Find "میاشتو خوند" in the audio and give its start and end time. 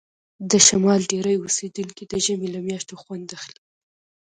2.67-3.27